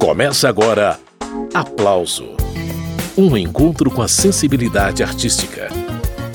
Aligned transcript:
Começa 0.00 0.48
agora 0.48 0.98
Aplauso 1.52 2.30
Um 3.18 3.36
encontro 3.36 3.90
com 3.90 4.00
a 4.00 4.08
sensibilidade 4.08 5.02
artística. 5.02 5.68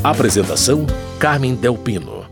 Apresentação: 0.03 0.85
Carmen 1.17 1.55
Delpino. 1.55 2.25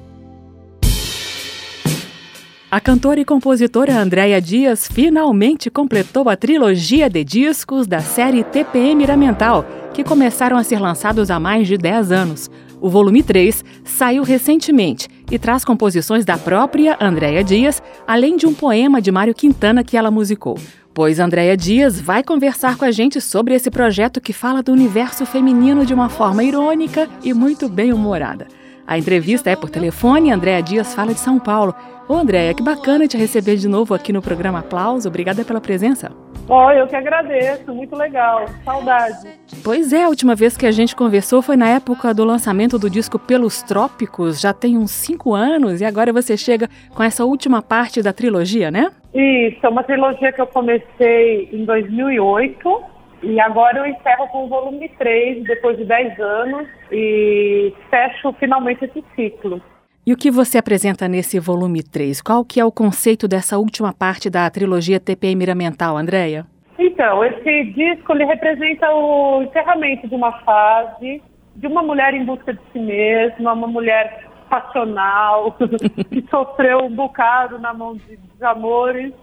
A 2.69 2.79
cantora 2.79 3.19
e 3.19 3.25
compositora 3.25 3.99
Andréia 3.99 4.39
Dias 4.39 4.87
finalmente 4.87 5.71
completou 5.71 6.29
a 6.29 6.37
trilogia 6.37 7.09
de 7.09 7.23
discos 7.23 7.87
da 7.87 7.99
série 7.99 8.43
TPM 8.43 8.93
Miramental, 8.93 9.65
que 9.91 10.03
começaram 10.03 10.55
a 10.55 10.63
ser 10.63 10.79
lançados 10.79 11.31
há 11.31 11.39
mais 11.39 11.67
de 11.67 11.79
10 11.79 12.11
anos. 12.11 12.51
O 12.79 12.89
volume 12.91 13.23
3 13.23 13.65
saiu 13.83 14.21
recentemente 14.21 15.07
e 15.31 15.39
traz 15.39 15.65
composições 15.65 16.25
da 16.25 16.37
própria 16.37 16.95
Andréia 17.01 17.43
Dias, 17.43 17.81
além 18.05 18.37
de 18.37 18.45
um 18.45 18.53
poema 18.53 19.01
de 19.01 19.11
Mário 19.11 19.33
Quintana 19.33 19.83
que 19.83 19.97
ela 19.97 20.11
musicou. 20.11 20.59
Pois 20.93 21.19
Andréia 21.19 21.57
Dias 21.57 21.99
vai 21.99 22.23
conversar 22.23 22.77
com 22.77 22.85
a 22.85 22.91
gente 22.91 23.19
sobre 23.19 23.55
esse 23.55 23.71
projeto 23.71 24.21
que 24.21 24.31
fala 24.31 24.61
do 24.61 24.71
universo 24.71 25.25
feminino 25.25 25.87
de 25.87 25.93
uma 25.93 26.07
forma 26.07 26.43
irônica 26.43 27.09
e 27.23 27.33
muito 27.33 27.67
bem 27.67 27.91
humorada. 27.91 28.47
A 28.85 28.97
entrevista 28.97 29.49
é 29.49 29.55
por 29.55 29.69
telefone 29.69 30.31
Andréa 30.31 30.61
Dias 30.61 30.93
fala 30.93 31.13
de 31.13 31.19
São 31.19 31.39
Paulo. 31.39 31.73
Ô 32.07 32.15
Andréia, 32.15 32.53
que 32.53 32.61
bacana 32.61 33.07
te 33.07 33.17
receber 33.17 33.55
de 33.55 33.67
novo 33.67 33.93
aqui 33.93 34.11
no 34.11 34.21
programa 34.21 34.59
Aplauso. 34.59 35.07
Obrigada 35.07 35.45
pela 35.45 35.61
presença. 35.61 36.11
Oh, 36.49 36.69
eu 36.71 36.85
que 36.87 36.95
agradeço, 36.95 37.73
muito 37.73 37.95
legal, 37.95 38.45
saudade. 38.65 39.29
Pois 39.63 39.93
é, 39.93 40.03
a 40.03 40.09
última 40.09 40.35
vez 40.35 40.57
que 40.57 40.65
a 40.65 40.71
gente 40.71 40.93
conversou 40.93 41.41
foi 41.41 41.55
na 41.55 41.69
época 41.69 42.13
do 42.13 42.25
lançamento 42.25 42.77
do 42.77 42.89
disco 42.89 43.17
Pelos 43.17 43.63
Trópicos, 43.63 44.41
já 44.41 44.53
tem 44.53 44.77
uns 44.77 44.91
cinco 44.91 45.33
anos, 45.33 45.79
e 45.79 45.85
agora 45.85 46.11
você 46.11 46.35
chega 46.35 46.69
com 46.93 47.01
essa 47.01 47.23
última 47.23 47.61
parte 47.61 48.01
da 48.01 48.11
trilogia, 48.11 48.69
né? 48.69 48.91
Isso, 49.13 49.65
é 49.65 49.69
uma 49.69 49.83
trilogia 49.83 50.33
que 50.33 50.41
eu 50.41 50.47
comecei 50.47 51.47
em 51.53 51.63
2008, 51.63 52.83
e 53.23 53.39
agora 53.39 53.79
eu 53.79 53.85
encerro 53.87 54.27
com 54.27 54.45
o 54.45 54.47
volume 54.47 54.89
3, 54.97 55.43
depois 55.45 55.77
de 55.77 55.85
10 55.85 56.19
anos, 56.19 56.67
e 56.91 57.73
fecho 57.89 58.33
finalmente 58.39 58.85
esse 58.85 59.03
ciclo. 59.15 59.61
E 60.05 60.11
o 60.11 60.17
que 60.17 60.29
você 60.29 60.57
apresenta 60.57 61.07
nesse 61.07 61.39
volume 61.39 61.81
3? 61.81 62.21
Qual 62.21 62.43
que 62.43 62.59
é 62.59 62.65
o 62.65 62.71
conceito 62.71 63.27
dessa 63.27 63.57
última 63.57 63.93
parte 63.93 64.29
da 64.29 64.49
trilogia 64.49 64.99
TPM 64.99 65.35
Miramental, 65.35 65.95
Andréia? 65.95 66.45
Então, 66.77 67.23
esse 67.23 67.63
disco 67.71 68.11
ele 68.11 68.25
representa 68.25 68.89
o 68.91 69.43
encerramento 69.43 70.07
de 70.07 70.15
uma 70.15 70.31
fase 70.39 71.21
de 71.55 71.67
uma 71.67 71.83
mulher 71.83 72.13
em 72.13 72.25
busca 72.25 72.53
de 72.53 72.59
si 72.71 72.79
mesma, 72.79 73.53
uma 73.53 73.67
mulher 73.67 74.27
passional, 74.49 75.55
que 76.09 76.25
sofreu 76.29 76.85
um 76.85 76.95
bocado 76.95 77.59
na 77.59 77.73
mão 77.73 77.95
de 77.95 78.17
desamores. 78.33 79.13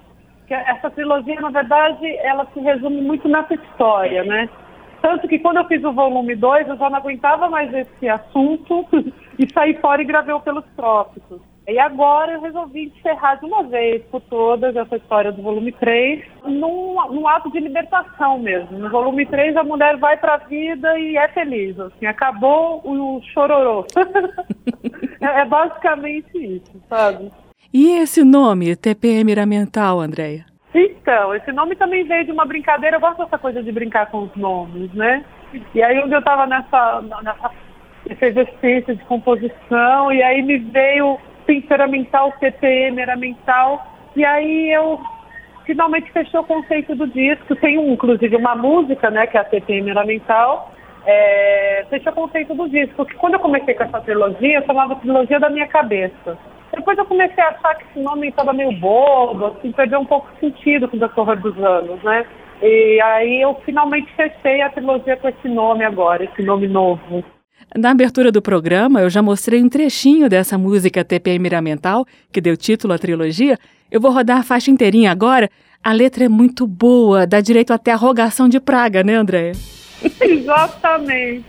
Essa 0.55 0.91
trilogia, 0.91 1.41
na 1.41 1.51
verdade, 1.51 2.06
ela 2.19 2.47
se 2.53 2.61
resume 2.61 3.01
muito 3.03 3.29
nessa 3.29 3.55
história, 3.55 4.25
né? 4.25 4.48
Tanto 5.01 5.27
que 5.29 5.39
quando 5.39 5.59
eu 5.59 5.65
fiz 5.65 5.83
o 5.83 5.92
volume 5.92 6.34
2, 6.34 6.69
eu 6.69 6.77
já 6.77 6.91
não 6.91 6.98
aguentava 6.98 7.48
mais 7.48 7.73
esse 7.73 8.09
assunto 8.09 8.87
e 9.39 9.51
saí 9.53 9.75
fora 9.75 10.03
e 10.03 10.05
gravei 10.05 10.34
o 10.34 10.41
Pelos 10.41 10.65
Trópicos. 10.77 11.41
E 11.69 11.79
agora 11.79 12.33
eu 12.33 12.41
resolvi 12.41 12.87
encerrar 12.87 13.37
de 13.37 13.47
uma 13.47 13.62
vez 13.62 14.03
por 14.07 14.20
todas 14.23 14.75
essa 14.75 14.97
história 14.97 15.31
do 15.31 15.41
volume 15.41 15.70
3 15.70 16.25
num, 16.45 16.97
num 17.12 17.29
ato 17.29 17.51
de 17.53 17.61
libertação 17.61 18.39
mesmo. 18.39 18.77
No 18.77 18.91
volume 18.91 19.25
3 19.25 19.57
a 19.57 19.62
mulher 19.62 19.97
vai 19.97 20.17
para 20.17 20.35
a 20.35 20.39
vida 20.39 20.98
e 20.98 21.17
é 21.17 21.29
feliz. 21.29 21.79
Assim, 21.79 22.07
acabou 22.07 22.81
o 22.85 23.23
chororô. 23.33 23.87
é, 25.20 25.42
é 25.42 25.45
basicamente 25.45 26.37
isso, 26.37 26.83
sabe? 26.89 27.31
E 27.73 27.99
esse 27.99 28.25
nome, 28.25 28.75
TPM 28.75 29.23
Miramental, 29.25 30.01
Andréia? 30.01 30.45
Então, 30.75 31.33
esse 31.35 31.53
nome 31.53 31.77
também 31.77 32.05
veio 32.05 32.25
de 32.25 32.33
uma 32.33 32.45
brincadeira, 32.45 32.97
eu 32.97 33.01
gosto 33.01 33.19
dessa 33.19 33.39
coisa 33.39 33.63
de 33.63 33.71
brincar 33.71 34.11
com 34.11 34.25
os 34.25 34.35
nomes, 34.35 34.93
né? 34.93 35.25
E 35.75 35.81
aí 35.83 35.98
onde 36.01 36.13
eu 36.13 36.19
estava 36.19 36.47
nessa, 36.47 37.01
nessa 37.23 37.51
efervescência 38.09 38.95
de 38.97 39.05
composição, 39.05 40.13
e 40.13 40.20
aí 40.20 40.42
me 40.42 40.59
veio 40.59 41.19
pintura 41.47 41.86
mental, 41.86 42.33
TPM 42.41 43.01
era 43.01 43.17
mental, 43.17 43.86
e 44.17 44.25
aí 44.25 44.73
eu 44.73 45.01
finalmente 45.64 46.11
fechei 46.11 46.41
o 46.41 46.45
conceito 46.45 46.97
do 46.97 47.07
disco, 47.07 47.55
tem 47.57 47.79
um, 47.79 47.92
inclusive 47.92 48.35
uma 48.35 48.57
música, 48.57 49.11
né, 49.11 49.29
que 49.29 49.36
é 49.36 49.41
a 49.41 49.45
TPM 49.45 49.91
era 49.91 50.05
mental, 50.05 50.73
é, 51.07 51.86
fechou 51.89 52.13
o 52.13 52.17
conceito 52.17 52.53
do 52.53 52.69
disco, 52.69 52.97
porque 52.97 53.14
quando 53.14 53.35
eu 53.35 53.41
comecei 53.41 53.75
com 53.75 53.85
essa 53.85 54.01
trilogia, 54.01 54.59
eu 54.59 54.67
chamava 54.67 54.97
trilogia 54.97 55.39
da 55.39 55.48
minha 55.48 55.69
cabeça. 55.69 56.36
Depois 56.73 56.97
eu 56.97 57.05
comecei 57.05 57.42
a 57.42 57.48
achar 57.48 57.75
que 57.77 57.85
esse 57.91 58.01
nome 58.01 58.29
estava 58.29 58.53
meio 58.53 58.73
bobo, 58.73 59.47
assim, 59.47 59.73
perdeu 59.73 60.01
um 60.01 60.07
pouco 60.07 60.29
o 60.33 60.41
sentido 60.41 60.89
com 60.89 60.97
o 60.97 61.01
decorrer 61.01 61.41
dos 61.41 61.57
anos, 61.58 62.03
né? 62.03 62.25
E 62.63 63.01
aí 63.01 63.41
eu 63.41 63.55
finalmente 63.64 64.13
fechei 64.14 64.61
a 64.63 64.70
trilogia 64.70 65.17
com 65.17 65.29
esse 65.29 65.48
nome 65.48 65.85
agora, 65.85 66.25
esse 66.25 66.42
nome 66.42 66.69
novo. 66.69 67.25
Na 67.77 67.91
abertura 67.91 68.33
do 68.33 68.42
programa, 68.42 69.01
eu 69.01 69.11
já 69.11 69.23
mostrei 69.23 69.63
um 69.63 69.69
trechinho 69.69 70.29
dessa 70.29 70.59
música 70.59 71.05
TPM 71.05 71.39
Miramental, 71.39 72.05
que 72.33 72.41
deu 72.41 72.57
título 72.57 72.92
à 72.92 72.98
trilogia. 72.98 73.57
Eu 73.91 74.01
vou 74.01 74.11
rodar 74.11 74.39
a 74.39 74.42
faixa 74.42 74.70
inteirinha 74.70 75.11
agora. 75.11 75.48
A 75.83 75.92
letra 75.92 76.25
é 76.25 76.29
muito 76.29 76.67
boa, 76.67 77.27
dá 77.27 77.41
direito 77.41 77.73
até 77.73 77.92
a 77.92 77.97
rogação 77.97 78.48
de 78.48 78.61
praga, 78.61 79.03
né, 79.03 79.14
Andréia? 79.14 79.53
Exatamente. 80.20 81.45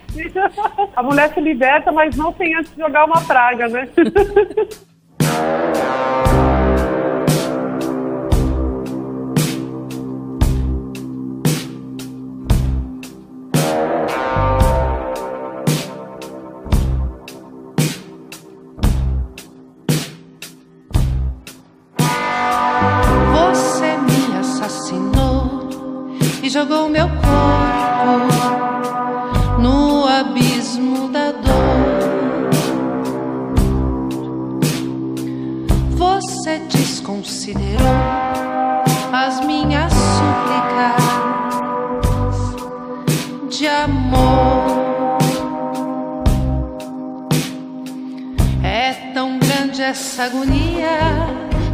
A 0.95 1.03
mulher 1.03 1.33
se 1.33 1.41
liberta, 1.41 1.91
mas 1.91 2.15
não 2.15 2.33
sem 2.35 2.53
antes 2.55 2.73
jogar 2.77 3.05
uma 3.05 3.21
praga, 3.21 3.67
né? 3.67 3.87
Você 5.21 7.00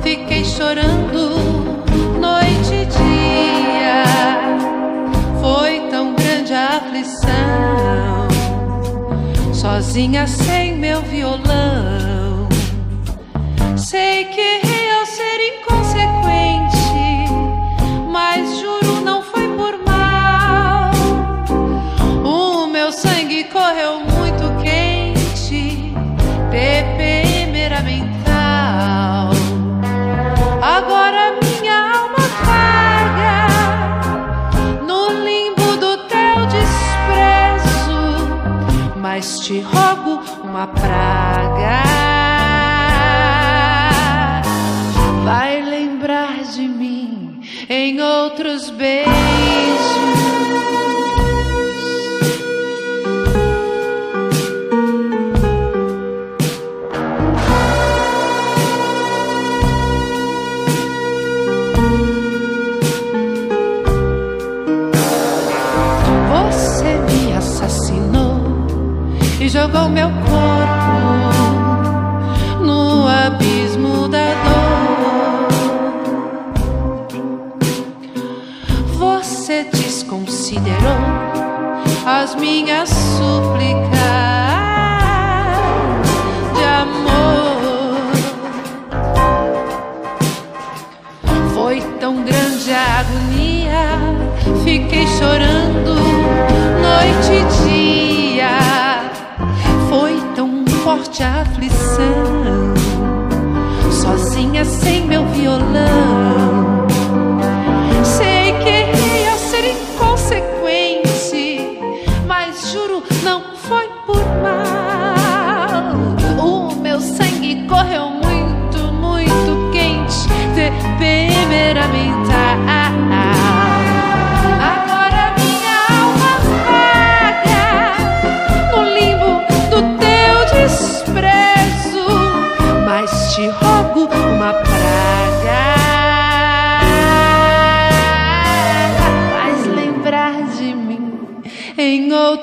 fiquei 0.08 0.46
chorando 0.46 1.36
noite 2.18 2.74
e 2.74 2.86
dia. 2.86 4.04
Foi 5.42 5.82
tão 5.90 6.16
grande 6.16 6.54
a 6.54 6.78
aflição, 6.78 8.28
sozinha 9.54 10.26
sem 10.26 10.78
meu 10.78 11.02
violão. 11.02 12.48
Sei 13.76 14.24
que 14.26 14.67
mas 39.28 39.40
te 39.42 39.60
rogo 39.60 40.22
uma 40.42 40.68
praga. 40.68 41.84
Vai 45.26 45.62
lembrar 45.62 46.44
de 46.44 46.62
mim 46.62 47.42
em 47.70 48.00
outros 48.00 48.70
beijos. 48.70 50.17
Jogou 69.58 69.90
meu 69.90 70.08
corpo 70.30 70.47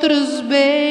outros 0.04 0.42
beijos. 0.42 0.84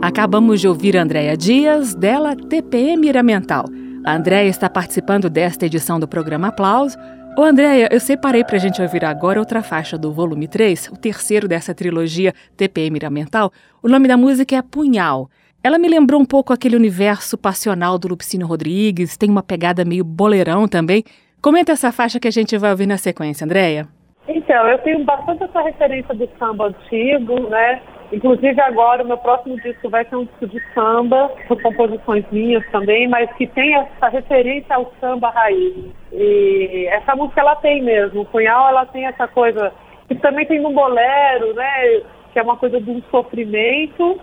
Acabamos 0.00 0.58
de 0.58 0.68
ouvir 0.68 0.96
Andréia 0.96 1.36
Dias, 1.36 1.94
dela 1.94 2.34
TPM 2.34 2.96
Miramental. 2.96 3.66
A 4.06 4.16
Andréia 4.16 4.48
está 4.48 4.70
participando 4.70 5.28
desta 5.28 5.66
edição 5.66 6.00
do 6.00 6.08
programa 6.08 6.48
Aplauso. 6.48 6.96
Ô 7.36 7.42
Andréia, 7.42 7.90
eu 7.92 8.00
separei 8.00 8.42
para 8.42 8.56
a 8.56 8.58
gente 8.58 8.80
ouvir 8.80 9.04
agora 9.04 9.38
outra 9.38 9.62
faixa 9.62 9.98
do 9.98 10.10
volume 10.10 10.48
3, 10.48 10.88
o 10.90 10.96
terceiro 10.96 11.46
dessa 11.46 11.74
trilogia 11.74 12.32
TPM 12.56 12.92
Miramental. 12.92 13.52
O 13.82 13.88
nome 13.88 14.08
da 14.08 14.16
música 14.16 14.56
é 14.56 14.62
Punhal. 14.62 15.28
Ela 15.62 15.78
me 15.78 15.88
lembrou 15.88 16.18
um 16.18 16.24
pouco 16.24 16.54
aquele 16.54 16.76
universo 16.76 17.36
passional 17.36 17.98
do 17.98 18.08
Lupicínio 18.08 18.46
Rodrigues, 18.46 19.18
tem 19.18 19.28
uma 19.28 19.42
pegada 19.42 19.84
meio 19.84 20.04
boleirão 20.04 20.66
também. 20.66 21.04
Comenta 21.40 21.72
essa 21.72 21.92
faixa 21.92 22.18
que 22.18 22.26
a 22.26 22.32
gente 22.32 22.58
vai 22.58 22.70
ouvir 22.70 22.86
na 22.86 22.96
sequência, 22.96 23.44
Andréia. 23.44 23.86
Então, 24.26 24.66
eu 24.66 24.78
tenho 24.78 25.04
bastante 25.04 25.44
essa 25.44 25.62
referência 25.62 26.14
do 26.14 26.28
samba 26.38 26.66
antigo, 26.66 27.48
né? 27.48 27.80
Inclusive 28.12 28.60
agora 28.60 29.04
o 29.04 29.06
meu 29.06 29.18
próximo 29.18 29.56
disco 29.60 29.88
vai 29.88 30.04
ser 30.06 30.16
um 30.16 30.24
disco 30.24 30.46
de 30.48 30.60
samba, 30.74 31.30
com 31.46 31.56
composições 31.56 32.24
minhas 32.32 32.64
também, 32.70 33.06
mas 33.06 33.30
que 33.36 33.46
tem 33.46 33.74
essa 33.74 34.08
referência 34.08 34.74
ao 34.74 34.92
samba 35.00 35.30
raiz. 35.30 35.76
E 36.12 36.86
essa 36.90 37.14
música 37.14 37.40
ela 37.40 37.56
tem 37.56 37.82
mesmo, 37.82 38.22
o 38.22 38.26
Punhal 38.26 38.68
ela 38.68 38.86
tem 38.86 39.06
essa 39.06 39.28
coisa, 39.28 39.72
que 40.08 40.14
também 40.16 40.46
tem 40.46 40.60
no 40.60 40.72
bolero, 40.72 41.54
né? 41.54 42.00
Que 42.32 42.38
é 42.38 42.42
uma 42.42 42.56
coisa 42.56 42.80
de 42.80 42.90
um 42.90 43.02
sofrimento, 43.10 44.18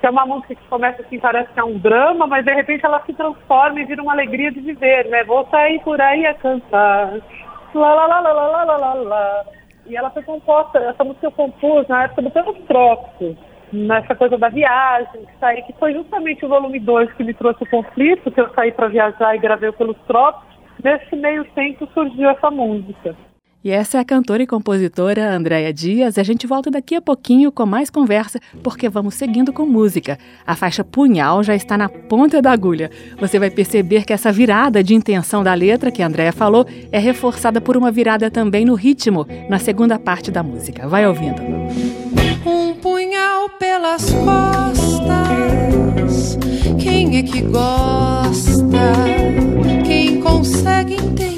que 0.00 0.06
é 0.06 0.10
uma 0.10 0.26
música 0.26 0.54
que 0.54 0.68
começa 0.68 1.02
assim, 1.02 1.18
parece 1.18 1.52
que 1.52 1.60
é 1.60 1.64
um 1.64 1.78
drama, 1.78 2.26
mas 2.26 2.44
de 2.44 2.52
repente 2.52 2.84
ela 2.84 3.02
se 3.04 3.12
transforma 3.12 3.80
e 3.80 3.84
vira 3.84 4.02
uma 4.02 4.12
alegria 4.12 4.50
de 4.50 4.60
viver, 4.60 5.08
né? 5.08 5.24
Vou 5.24 5.46
sair 5.50 5.80
por 5.82 6.00
aí 6.00 6.26
a 6.26 6.34
cantar. 6.34 7.14
Lá, 7.74 7.94
lá, 7.94 8.06
lá, 8.06 8.20
lá, 8.20 8.32
lá, 8.32 8.64
lá, 8.64 8.76
lá, 8.76 8.94
lá. 8.94 9.44
E 9.86 9.96
ela 9.96 10.10
foi 10.10 10.22
composta, 10.22 10.78
essa 10.78 11.04
música 11.04 11.26
eu 11.26 11.32
compus 11.32 11.86
na 11.88 12.04
época 12.04 12.22
do 12.22 12.30
Pelos 12.30 12.58
Trópicos, 12.66 13.36
nessa 13.72 14.14
coisa 14.14 14.36
da 14.36 14.48
viagem, 14.48 15.24
que 15.24 15.38
saí, 15.38 15.62
que 15.62 15.72
foi 15.74 15.92
justamente 15.92 16.44
o 16.44 16.48
volume 16.48 16.80
2 16.80 17.12
que 17.12 17.24
me 17.24 17.34
trouxe 17.34 17.62
o 17.62 17.70
conflito, 17.70 18.30
que 18.30 18.40
eu 18.40 18.52
saí 18.54 18.72
para 18.72 18.88
viajar 18.88 19.34
e 19.34 19.38
gravei 19.38 19.70
Pelos 19.72 19.98
Trópicos. 20.06 20.56
Nesse 20.82 21.16
meio 21.16 21.44
tempo 21.52 21.88
surgiu 21.94 22.28
essa 22.30 22.50
música. 22.50 23.16
E 23.66 23.70
essa 23.72 23.98
é 23.98 24.00
a 24.00 24.04
cantora 24.04 24.44
e 24.44 24.46
compositora 24.46 25.34
Andréia 25.34 25.72
Dias. 25.72 26.18
A 26.18 26.22
gente 26.22 26.46
volta 26.46 26.70
daqui 26.70 26.94
a 26.94 27.00
pouquinho 27.02 27.50
com 27.50 27.66
mais 27.66 27.90
conversa, 27.90 28.38
porque 28.62 28.88
vamos 28.88 29.16
seguindo 29.16 29.52
com 29.52 29.66
música. 29.66 30.20
A 30.46 30.54
faixa 30.54 30.84
Punhal 30.84 31.42
já 31.42 31.52
está 31.52 31.76
na 31.76 31.88
ponta 31.88 32.40
da 32.40 32.52
agulha. 32.52 32.92
Você 33.18 33.40
vai 33.40 33.50
perceber 33.50 34.04
que 34.04 34.12
essa 34.12 34.30
virada 34.30 34.84
de 34.84 34.94
intenção 34.94 35.42
da 35.42 35.52
letra 35.52 35.90
que 35.90 36.00
a 36.00 36.06
Andréia 36.06 36.32
falou 36.32 36.64
é 36.92 37.00
reforçada 37.00 37.60
por 37.60 37.76
uma 37.76 37.90
virada 37.90 38.30
também 38.30 38.64
no 38.64 38.76
ritmo, 38.76 39.26
na 39.50 39.58
segunda 39.58 39.98
parte 39.98 40.30
da 40.30 40.44
música. 40.44 40.86
Vai 40.86 41.04
ouvindo. 41.04 41.42
Um 42.46 42.72
punhal 42.74 43.48
pelas 43.58 44.12
costas. 44.12 45.08
Quem 46.78 47.18
é 47.18 47.22
que 47.24 47.42
gosta? 47.42 48.94
Quem 49.84 50.20
consegue 50.20 50.94
entender? 50.94 51.35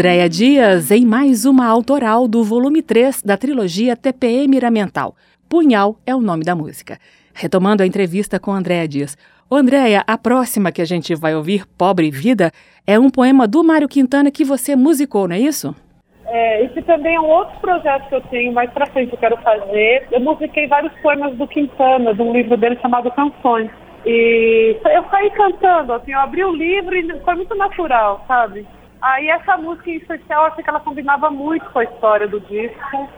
Andréia 0.00 0.30
Dias 0.30 0.90
em 0.90 1.04
mais 1.04 1.44
uma 1.44 1.66
autoral 1.66 2.26
do 2.26 2.42
volume 2.42 2.80
3 2.80 3.22
da 3.22 3.36
trilogia 3.36 3.94
TPM 3.94 4.48
Miramental. 4.48 5.14
Punhal 5.46 5.96
é 6.06 6.14
o 6.14 6.22
nome 6.22 6.42
da 6.42 6.56
música. 6.56 6.96
Retomando 7.34 7.82
a 7.82 7.86
entrevista 7.86 8.40
com 8.40 8.50
Andréia 8.50 8.88
Dias. 8.88 9.14
Andréia, 9.52 10.02
a 10.06 10.16
próxima 10.16 10.72
que 10.72 10.80
a 10.80 10.86
gente 10.86 11.14
vai 11.14 11.34
ouvir, 11.34 11.66
Pobre 11.76 12.10
Vida, 12.10 12.50
é 12.86 12.98
um 12.98 13.10
poema 13.10 13.46
do 13.46 13.62
Mário 13.62 13.86
Quintana 13.86 14.30
que 14.30 14.42
você 14.42 14.74
musicou, 14.74 15.28
não 15.28 15.36
é 15.36 15.40
isso? 15.40 15.76
É, 16.24 16.64
esse 16.64 16.80
também 16.80 17.16
é 17.16 17.20
um 17.20 17.28
outro 17.28 17.60
projeto 17.60 18.08
que 18.08 18.14
eu 18.14 18.22
tenho 18.22 18.54
mais 18.54 18.70
pra 18.70 18.86
frente, 18.86 19.12
eu 19.12 19.18
quero 19.18 19.36
fazer. 19.42 20.08
Eu 20.10 20.20
musiquei 20.20 20.66
vários 20.66 20.94
poemas 21.02 21.36
do 21.36 21.46
Quintana, 21.46 22.14
de 22.14 22.22
um 22.22 22.32
livro 22.32 22.56
dele 22.56 22.78
chamado 22.80 23.10
Canções. 23.10 23.70
E 24.06 24.78
eu 24.82 25.04
saí 25.10 25.30
cantando, 25.32 25.92
assim, 25.92 26.12
eu 26.12 26.20
abri 26.20 26.42
o 26.42 26.56
livro 26.56 26.96
e 26.96 27.20
foi 27.20 27.34
muito 27.34 27.54
natural, 27.54 28.24
sabe? 28.26 28.66
Aí 29.00 29.28
essa 29.28 29.56
música 29.56 29.90
em 29.90 29.96
especial, 29.96 30.44
achei 30.46 30.62
que 30.62 30.70
ela 30.70 30.80
combinava 30.80 31.30
muito 31.30 31.64
com 31.70 31.78
a 31.78 31.84
história 31.84 32.28
do 32.28 32.40
disco 32.40 33.08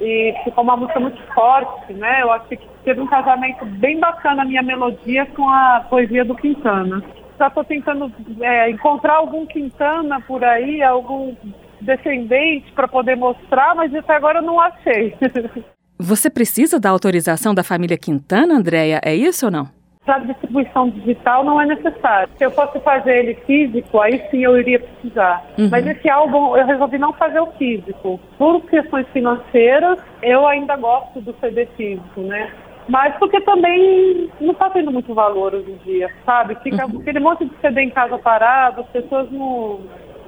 e 0.00 0.34
ficou 0.44 0.64
uma 0.64 0.76
música 0.76 1.00
muito 1.00 1.20
forte, 1.32 1.92
né? 1.94 2.22
Eu 2.22 2.32
achei 2.32 2.56
que 2.56 2.68
teve 2.84 3.00
um 3.00 3.06
casamento 3.06 3.64
bem 3.64 3.98
bacana 3.98 4.42
a 4.42 4.44
minha 4.44 4.62
melodia 4.62 5.24
com 5.26 5.48
a 5.48 5.86
poesia 5.88 6.24
do 6.24 6.34
Quintana. 6.34 7.02
Já 7.38 7.48
estou 7.48 7.64
tentando 7.64 8.12
é, 8.40 8.70
encontrar 8.70 9.14
algum 9.14 9.46
Quintana 9.46 10.20
por 10.20 10.44
aí, 10.44 10.82
algum 10.82 11.34
descendente 11.80 12.70
para 12.72 12.86
poder 12.86 13.16
mostrar, 13.16 13.74
mas 13.74 13.94
até 13.94 14.14
agora 14.14 14.38
eu 14.38 14.42
não 14.42 14.60
achei. 14.60 15.16
Você 15.98 16.28
precisa 16.28 16.80
da 16.80 16.90
autorização 16.90 17.54
da 17.54 17.62
família 17.62 17.96
Quintana, 17.96 18.54
Andréia? 18.54 19.00
É 19.04 19.14
isso 19.14 19.46
ou 19.46 19.52
não? 19.52 19.81
Para 20.04 20.18
distribuição 20.18 20.88
digital 20.90 21.44
não 21.44 21.60
é 21.60 21.66
necessário. 21.66 22.28
Se 22.36 22.44
eu 22.44 22.50
fosse 22.50 22.80
fazer 22.80 23.18
ele 23.18 23.34
físico, 23.46 24.00
aí 24.00 24.20
sim 24.30 24.42
eu 24.42 24.58
iria 24.58 24.80
precisar. 24.80 25.44
Uhum. 25.56 25.68
Mas 25.70 25.86
esse 25.86 26.08
álbum 26.10 26.56
eu 26.56 26.66
resolvi 26.66 26.98
não 26.98 27.12
fazer 27.12 27.38
o 27.38 27.52
físico. 27.52 28.18
Por 28.36 28.60
questões 28.62 29.06
financeiras, 29.12 30.00
eu 30.20 30.46
ainda 30.46 30.76
gosto 30.76 31.20
do 31.20 31.32
CD 31.40 31.66
físico, 31.76 32.20
né? 32.20 32.50
Mas 32.88 33.14
porque 33.16 33.40
também 33.42 34.28
não 34.40 34.52
está 34.52 34.68
tendo 34.70 34.90
muito 34.90 35.14
valor 35.14 35.54
hoje 35.54 35.70
em 35.70 35.76
dia, 35.84 36.10
sabe? 36.26 36.56
Fica 36.62 36.84
uhum. 36.84 37.00
aquele 37.00 37.20
monte 37.20 37.44
de 37.44 37.56
CD 37.60 37.82
em 37.82 37.90
casa 37.90 38.18
parado, 38.18 38.80
as 38.80 38.88
pessoas 38.88 39.30
não 39.30 39.80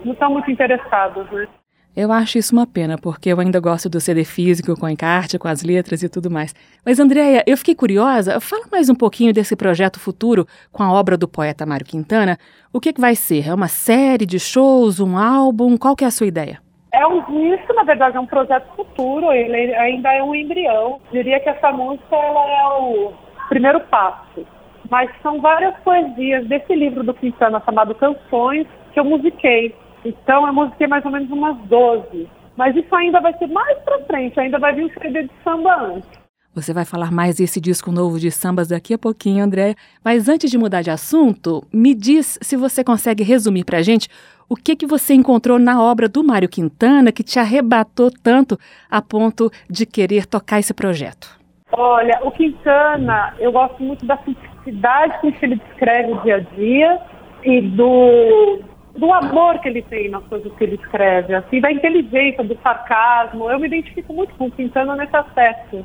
estão 0.04 0.30
muito 0.30 0.50
interessadas, 0.50 1.28
né? 1.30 1.48
Eu 1.96 2.10
acho 2.10 2.38
isso 2.38 2.52
uma 2.52 2.66
pena, 2.66 2.98
porque 2.98 3.28
eu 3.28 3.38
ainda 3.38 3.60
gosto 3.60 3.88
do 3.88 4.00
CD 4.00 4.24
físico, 4.24 4.76
com 4.76 4.88
encarte, 4.88 5.38
com 5.38 5.46
as 5.46 5.62
letras 5.62 6.02
e 6.02 6.08
tudo 6.08 6.28
mais. 6.28 6.52
Mas, 6.84 6.98
Andréia, 6.98 7.44
eu 7.46 7.56
fiquei 7.56 7.72
curiosa. 7.72 8.40
Fala 8.40 8.64
mais 8.70 8.88
um 8.88 8.96
pouquinho 8.96 9.32
desse 9.32 9.54
projeto 9.54 10.00
futuro 10.00 10.44
com 10.72 10.82
a 10.82 10.92
obra 10.92 11.16
do 11.16 11.28
poeta 11.28 11.64
Mário 11.64 11.86
Quintana. 11.86 12.36
O 12.72 12.80
que, 12.80 12.92
que 12.92 13.00
vai 13.00 13.14
ser? 13.14 13.48
É 13.48 13.54
uma 13.54 13.68
série 13.68 14.26
de 14.26 14.40
shows, 14.40 14.98
um 14.98 15.16
álbum? 15.16 15.76
Qual 15.76 15.94
que 15.94 16.02
é 16.02 16.08
a 16.08 16.10
sua 16.10 16.26
ideia? 16.26 16.58
É 16.92 17.06
um 17.06 17.20
disco, 17.20 17.72
na 17.74 17.84
verdade, 17.84 18.16
é 18.16 18.20
um 18.20 18.26
projeto 18.26 18.74
futuro. 18.74 19.30
Ele 19.30 19.72
ainda 19.76 20.12
é 20.12 20.20
um 20.20 20.34
embrião. 20.34 21.00
Diria 21.12 21.38
que 21.38 21.48
essa 21.48 21.70
música 21.70 22.16
ela 22.16 22.44
é 22.44 22.66
o 22.80 23.12
primeiro 23.48 23.78
passo. 23.82 24.44
Mas 24.90 25.08
são 25.22 25.40
várias 25.40 25.76
poesias 25.84 26.44
desse 26.48 26.74
livro 26.74 27.04
do 27.04 27.14
Quintana 27.14 27.62
chamado 27.64 27.94
Canções 27.94 28.66
que 28.92 28.98
eu 28.98 29.04
musiquei 29.04 29.74
então 30.04 30.46
eu 30.46 30.52
musiquei 30.52 30.86
mais 30.86 31.04
ou 31.04 31.10
menos 31.10 31.30
umas 31.30 31.56
12. 31.66 32.28
Mas 32.56 32.76
isso 32.76 32.94
ainda 32.94 33.20
vai 33.20 33.36
ser 33.38 33.48
mais 33.48 33.78
pra 33.80 33.98
frente, 34.04 34.38
ainda 34.38 34.58
vai 34.58 34.74
vir 34.74 34.84
um 34.84 35.00
CD 35.00 35.24
de 35.24 35.30
samba 35.42 35.74
antes. 35.74 36.24
Você 36.54 36.72
vai 36.72 36.84
falar 36.84 37.10
mais 37.10 37.38
desse 37.38 37.60
disco 37.60 37.90
novo 37.90 38.20
de 38.20 38.30
sambas 38.30 38.68
daqui 38.68 38.94
a 38.94 38.98
pouquinho, 38.98 39.42
André. 39.42 39.74
Mas 40.04 40.28
antes 40.28 40.48
de 40.48 40.56
mudar 40.56 40.82
de 40.82 40.90
assunto, 40.90 41.66
me 41.72 41.94
diz 41.94 42.38
se 42.40 42.56
você 42.56 42.84
consegue 42.84 43.24
resumir 43.24 43.64
pra 43.64 43.82
gente 43.82 44.08
o 44.48 44.54
que, 44.54 44.76
que 44.76 44.86
você 44.86 45.14
encontrou 45.14 45.58
na 45.58 45.82
obra 45.82 46.08
do 46.08 46.22
Mário 46.22 46.48
Quintana 46.48 47.10
que 47.10 47.24
te 47.24 47.40
arrebatou 47.40 48.08
tanto 48.22 48.56
a 48.88 49.02
ponto 49.02 49.50
de 49.68 49.84
querer 49.84 50.26
tocar 50.26 50.60
esse 50.60 50.72
projeto. 50.72 51.28
Olha, 51.72 52.20
o 52.22 52.30
Quintana, 52.30 53.34
eu 53.40 53.50
gosto 53.50 53.82
muito 53.82 54.06
da 54.06 54.16
simplicidade 54.18 55.20
com 55.20 55.32
que 55.32 55.44
ele 55.44 55.56
descreve 55.56 56.12
o 56.12 56.22
dia 56.22 56.36
a 56.36 56.40
dia 56.40 57.00
e 57.42 57.60
do 57.62 58.60
do 58.96 59.12
amor 59.12 59.58
que 59.58 59.68
ele 59.68 59.82
tem 59.82 60.08
nas 60.08 60.24
coisas 60.24 60.52
que 60.54 60.64
ele 60.64 60.76
escreve, 60.76 61.34
assim, 61.34 61.60
da 61.60 61.70
inteligência, 61.70 62.44
do 62.44 62.56
sarcasmo. 62.62 63.50
Eu 63.50 63.58
me 63.58 63.66
identifico 63.66 64.12
muito 64.12 64.34
com 64.34 64.46
o 64.46 64.50
Quintana 64.50 64.94
nesse 64.94 65.16
aspecto. 65.16 65.84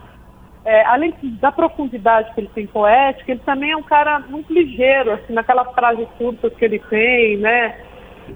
É, 0.64 0.86
além 0.86 1.14
da 1.42 1.52
profundidade 1.52 2.32
que 2.34 2.42
ele 2.42 2.52
tem 2.54 2.68
poética, 2.68 3.32
ele 3.32 3.42
também 3.46 3.72
é 3.72 3.78
um 3.78 3.84
cara 3.84 4.20
muito 4.20 4.54
ligeiro, 4.54 5.12
assim, 5.12 5.34
naquelas 5.34 5.72
frases 5.74 6.08
curtas 6.18 6.54
que 6.54 6.66
ele 6.66 6.80
tem, 6.90 7.38
né? 7.38 7.80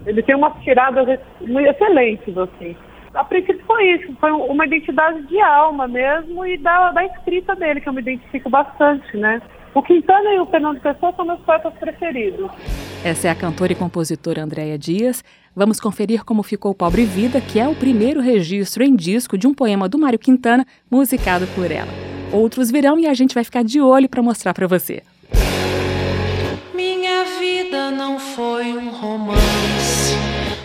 Ele 0.05 0.23
tem 0.23 0.35
umas 0.35 0.55
tiradas 0.63 1.19
excelentes, 1.39 2.35
assim. 2.35 2.75
A 3.13 3.23
princípio 3.23 3.63
foi 3.67 3.83
isso, 3.91 4.15
foi 4.19 4.31
uma 4.31 4.65
identidade 4.65 5.21
de 5.27 5.39
alma 5.39 5.87
mesmo 5.87 6.43
e 6.47 6.57
da, 6.57 6.91
da 6.91 7.05
escrita 7.05 7.55
dele, 7.55 7.79
que 7.79 7.87
eu 7.87 7.93
me 7.93 8.01
identifico 8.01 8.49
bastante, 8.49 9.15
né? 9.17 9.39
O 9.75 9.81
Quintana 9.81 10.33
e 10.35 10.39
o 10.39 10.45
Fernando 10.45 10.79
Pessoa 10.79 11.11
são 11.15 11.25
meus 11.25 11.39
poetas 11.41 11.73
preferidos. 11.73 12.51
Essa 13.03 13.27
é 13.27 13.31
a 13.31 13.35
cantora 13.35 13.71
e 13.71 13.75
compositora 13.75 14.43
Andréia 14.43 14.77
Dias. 14.77 15.23
Vamos 15.55 15.79
conferir 15.79 16.23
como 16.23 16.43
ficou 16.43 16.75
Pobre 16.75 17.05
Vida, 17.05 17.41
que 17.41 17.59
é 17.59 17.67
o 17.67 17.75
primeiro 17.75 18.21
registro 18.21 18.83
em 18.83 18.95
disco 18.95 19.37
de 19.37 19.47
um 19.47 19.53
poema 19.53 19.89
do 19.89 19.97
Mário 19.97 20.19
Quintana, 20.19 20.65
musicado 20.89 21.47
por 21.55 21.71
ela. 21.71 21.91
Outros 22.31 22.69
virão 22.69 22.99
e 22.99 23.07
a 23.07 23.13
gente 23.15 23.33
vai 23.33 23.43
ficar 23.43 23.63
de 23.63 23.81
olho 23.81 24.07
para 24.07 24.21
mostrar 24.21 24.53
para 24.53 24.67
você. 24.67 25.01
Minha 26.73 27.23
vida 27.39 27.89
não 27.89 28.19
foi 28.19 28.77
um 28.77 28.89
romance, 28.89 30.15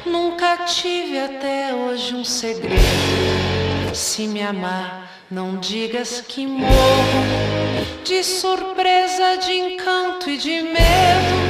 nunca 0.07 0.65
tive 0.67 1.19
até 1.19 1.75
hoje 1.75 2.15
um 2.15 2.25
segredo. 2.25 2.79
Se 3.95 4.27
me 4.27 4.43
amar 4.43 5.09
não 5.31 5.57
digas 5.57 6.23
que 6.23 6.47
morro 6.47 7.58
de 8.05 8.23
surpresa, 8.25 9.37
de 9.37 9.53
encanto 9.53 10.31
e 10.31 10.37
de 10.37 10.63
medo. 10.63 11.49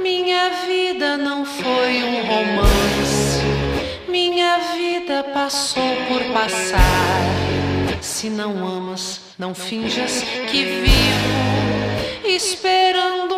Minha 0.00 0.50
vida 0.66 1.16
não 1.16 1.44
foi 1.44 2.02
um 2.02 2.22
romance, 2.26 3.42
minha 4.08 4.58
vida 4.74 5.24
passou 5.32 5.96
por 6.08 6.22
passar. 6.32 6.80
Se 8.00 8.28
não 8.28 8.66
amas, 8.66 9.20
não 9.38 9.54
finjas 9.54 10.22
que 10.50 10.64
vivo, 10.64 12.26
esperando 12.26 13.35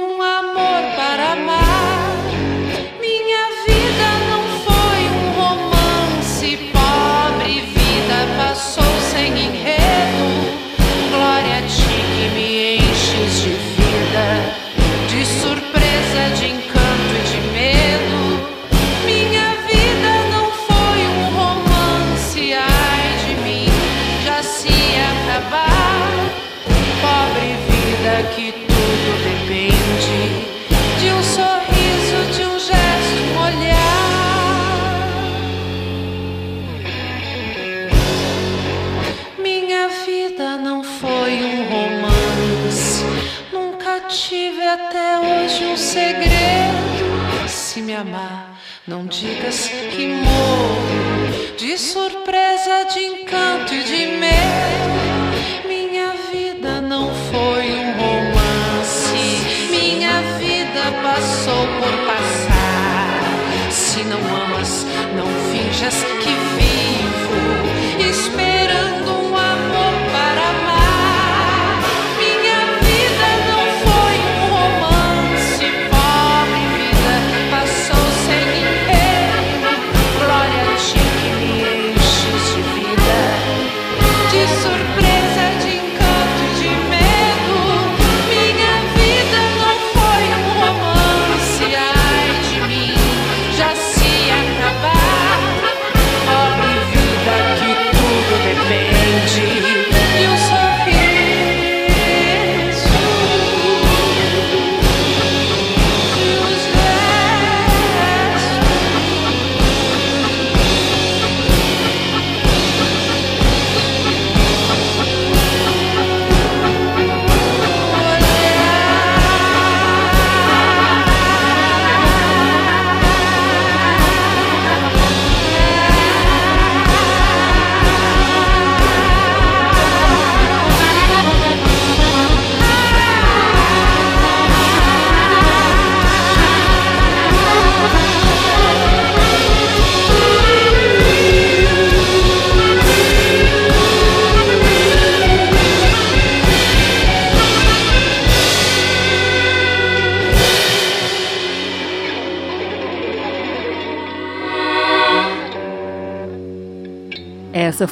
segredo. 45.79 47.49
Se 47.49 47.81
me 47.81 47.95
amar, 47.95 48.59
não 48.87 49.07
digas 49.07 49.69
que 49.69 50.09
morro 50.09 51.57
de 51.57 51.79
surpresa, 51.79 52.85
de 52.93 53.01
encanto 53.01 53.73
e 53.73 53.85
de 53.85 54.07
medo. 54.19 54.78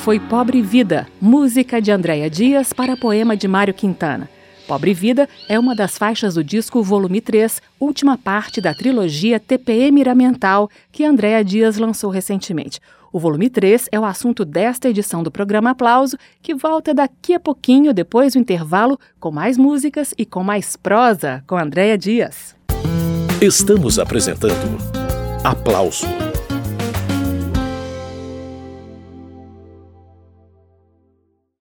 Foi 0.07 0.21
Pobre 0.21 0.63
Vida, 0.63 1.09
música 1.21 1.83
de 1.83 1.91
Andréia 1.91 2.31
Dias 2.31 2.73
para 2.73 2.97
poema 2.97 3.37
de 3.37 3.49
Mário 3.49 3.75
Quintana. 3.75 4.31
Pobre 4.69 4.95
Vida 4.95 5.29
é 5.49 5.59
uma 5.59 5.75
das 5.75 5.99
faixas 5.99 6.35
do 6.35 6.45
disco 6.45 6.81
Volume 6.81 7.21
3, 7.21 7.61
última 7.81 8.17
parte 8.17 8.61
da 8.61 8.73
trilogia 8.73 9.41
TPM 9.41 9.91
Miramental, 9.91 10.71
que 10.93 11.05
Andréa 11.05 11.43
Dias 11.43 11.77
lançou 11.77 12.09
recentemente. 12.09 12.79
O 13.13 13.19
volume 13.19 13.51
3 13.51 13.89
é 13.91 13.99
o 13.99 14.05
assunto 14.05 14.45
desta 14.45 14.89
edição 14.89 15.25
do 15.25 15.31
programa 15.33 15.71
Aplauso, 15.71 16.17
que 16.41 16.55
volta 16.55 16.95
daqui 16.95 17.35
a 17.35 17.41
pouquinho, 17.41 17.93
depois 17.93 18.35
do 18.35 18.39
intervalo, 18.39 19.01
com 19.19 19.33
mais 19.33 19.59
músicas 19.59 20.15
e 20.17 20.25
com 20.25 20.45
mais 20.45 20.77
prosa, 20.77 21.43
com 21.49 21.57
Andréa 21.57 21.99
Dias. 21.99 22.55
Estamos 23.43 23.99
apresentando 23.99 24.79
Aplauso 25.43 26.07